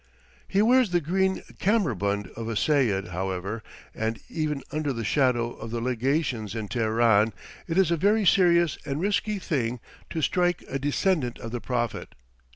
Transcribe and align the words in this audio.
He 0.47 0.63
wears 0.63 0.89
the 0.89 0.99
green 0.99 1.43
kammerbund 1.59 2.31
of 2.35 2.49
a 2.49 2.55
seyud, 2.55 3.09
however; 3.09 3.61
and 3.93 4.19
even 4.29 4.63
under 4.71 4.91
the 4.91 5.03
shadow 5.05 5.51
of 5.53 5.69
the 5.69 5.79
legations 5.79 6.55
in 6.55 6.69
Teheran, 6.69 7.33
it 7.67 7.77
is 7.77 7.91
a 7.91 7.97
very 7.97 8.25
serious 8.25 8.79
and 8.83 8.99
risky 8.99 9.37
thing 9.37 9.79
to 10.09 10.23
strike 10.23 10.63
a 10.67 10.79
descendant 10.79 11.37
of 11.37 11.51
the 11.51 11.61
Prophet. 11.61 12.15